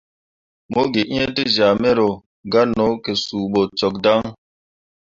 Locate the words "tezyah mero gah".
1.35-2.67